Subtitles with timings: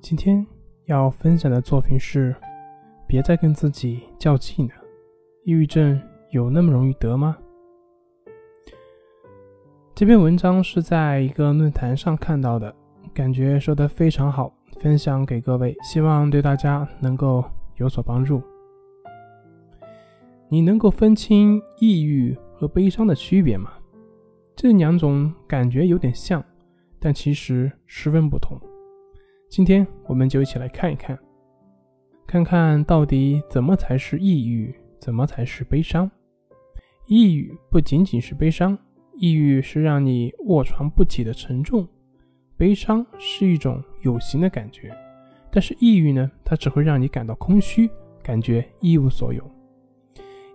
[0.00, 0.46] 今天
[0.86, 2.34] 要分享的作品是：
[3.06, 4.74] 别再跟自己较劲了。
[5.44, 7.36] 抑郁症有那么容易得吗？
[9.94, 12.74] 这篇文章是在一个论坛上看到的，
[13.12, 17.44] 感觉说的非常好，分享给各位，希望对大家能够
[17.76, 18.40] 有所帮助。
[20.48, 23.72] 你能够分清抑郁和悲伤的区别吗？
[24.54, 26.42] 这两种感觉有点像，
[27.00, 28.58] 但其实十分不同。
[29.48, 31.18] 今天我们就一起来看一看，
[32.26, 36.08] 看看到底怎么才是抑郁，怎么才是悲伤。
[37.06, 38.76] 抑郁不仅仅是悲伤，
[39.16, 41.88] 抑郁是让你卧床不起的沉重，
[42.58, 44.94] 悲伤是一种有形的感觉。
[45.50, 47.88] 但是抑郁呢，它只会让你感到空虚，
[48.22, 49.42] 感觉一无所有。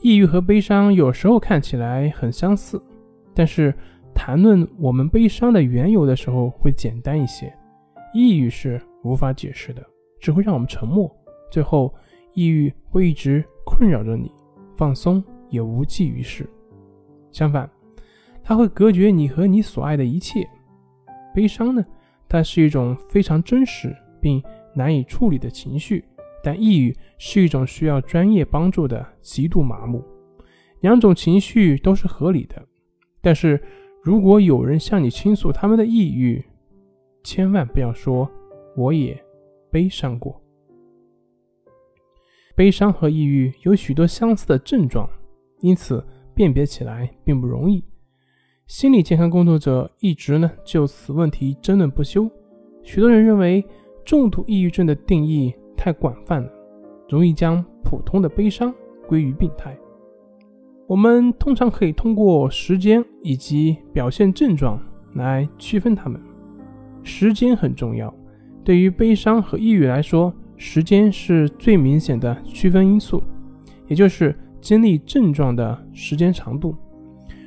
[0.00, 2.82] 抑郁和悲伤有时候看起来很相似，
[3.34, 3.74] 但是
[4.14, 7.52] 谈论我们悲伤的缘由的时候会简单一些。
[8.14, 9.84] 抑郁是无法解释的，
[10.20, 11.10] 只会让我们沉默。
[11.50, 11.94] 最后，
[12.34, 14.30] 抑郁会一直困扰着你，
[14.76, 16.48] 放松也无济于事。
[17.30, 17.70] 相反，
[18.42, 20.48] 它会隔绝你和你所爱的一切。
[21.34, 21.84] 悲伤呢，
[22.28, 24.42] 它是一种非常真实并
[24.74, 26.04] 难以处理的情绪，
[26.42, 30.04] 但抑郁是一种需要专业帮助的极度麻木。
[30.80, 32.62] 两种情绪都是合理的，
[33.20, 33.60] 但是
[34.02, 36.44] 如果有人向你倾诉他们的抑郁，
[37.24, 38.30] 千万不要说
[38.78, 39.20] 我也
[39.72, 40.40] 悲伤过。
[42.54, 45.10] 悲伤和抑郁有许多相似的症状，
[45.60, 47.82] 因此辨别起来并不容易。
[48.68, 52.30] 心理健康工作者一直呢就此问题争论不休。
[52.84, 53.64] 许多人认为
[54.04, 56.48] 重度抑郁症的定义太广泛了，
[57.08, 58.72] 容易将普通的悲伤
[59.08, 59.76] 归于病态。
[60.86, 64.80] 我们通常可以通过时间以及表现症状
[65.14, 66.22] 来区分它们。
[67.02, 68.14] 时间很重要，
[68.64, 73.22] 对于悲伤和抑郁来说，时间是最明显的区分因素，
[73.86, 76.74] 也就是经历症状的时间长度。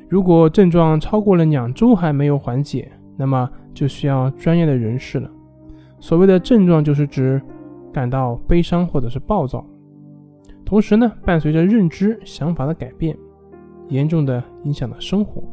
[0.09, 5.29] 如果症状超过了两周还没有缓解，那么就需要专业的人士了。
[5.99, 7.41] 所谓的症状，就是指
[7.93, 9.65] 感到悲伤或者是暴躁，
[10.65, 13.15] 同时呢，伴随着认知想法的改变，
[13.89, 15.43] 严重的影响了生活。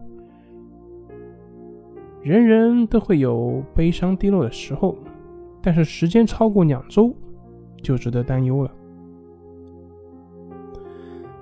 [2.23, 4.97] 人人都会有悲伤低落的时候，
[5.63, 7.15] 但是时间超过两周
[7.83, 8.71] 就值得担忧了。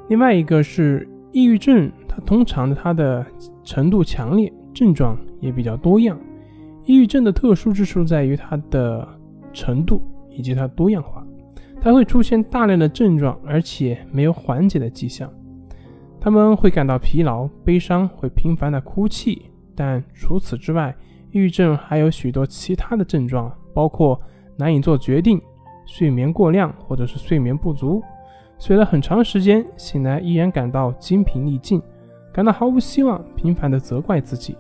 [0.09, 3.27] 另外一个是抑郁症，它通常它的
[3.65, 6.19] 程度强烈，症状也比较多样。
[6.85, 9.07] 抑郁症的特殊之处在于它的
[9.53, 10.01] 程度
[10.31, 11.27] 以及它多样化，
[11.81, 15.29] 它会出现大量的症状，而且没有缓解的迹象。
[16.21, 19.43] 他们会感到疲劳、悲伤，会频繁的哭泣。
[19.75, 20.97] 但除此之外，
[21.33, 24.19] 抑郁症还有许多其他的症状，包括
[24.57, 25.39] 难以做决定、
[25.85, 28.03] 睡眠过量或者是睡眠不足、
[28.59, 31.83] 睡了很长时间醒来依然感到精疲力尽、
[32.33, 34.57] 感到毫无希望、频繁的责怪自己。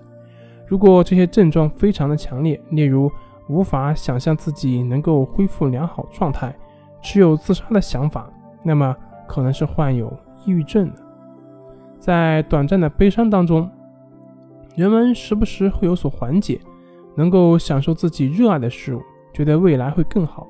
[0.67, 3.11] 如果这些症状非常的强烈，例如
[3.49, 6.55] 无法想象自己能够恢复良好状态、
[7.01, 8.31] 持有自杀的想法，
[8.63, 8.95] 那么
[9.27, 10.13] 可能是患有
[10.45, 11.03] 抑郁症的。
[11.99, 13.71] 在短暂的悲伤当中。
[14.75, 16.61] 人们时不时会有所缓解，
[17.17, 20.47] 能够享受自己热爱的事物，觉得未来会更好。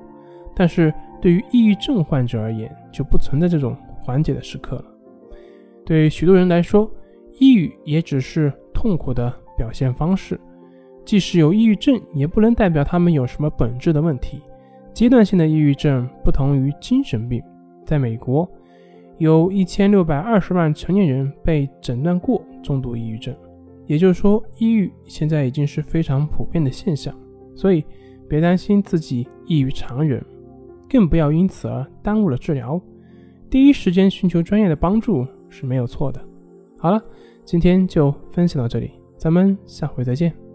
[0.55, 4.85] 但是对于抑郁症患者而言，就不存在这种缓解的时刻了。
[5.85, 6.89] 对许多人来说，
[7.39, 10.39] 抑郁也只是痛苦的表现方式。
[11.05, 14.41] 即使有抑郁症，也不能代表他们有什么本质的问题。
[14.93, 17.41] 阶段性的抑郁症不同于精神病。
[17.85, 18.49] 在美国，
[19.19, 23.33] 有一千六百二十万成年人被诊断过重度抑郁症。
[23.87, 27.17] 也就是说，抑郁现在已经是非常普遍的现象，
[27.55, 27.83] 所以
[28.27, 30.23] 别担心自己异于常人，
[30.89, 32.79] 更不要因此而耽误了治疗。
[33.49, 36.21] 第一时间寻求专业的帮助是没有错的。
[36.77, 37.01] 好了，
[37.45, 40.46] 今天就分享到这里，咱们下回再见。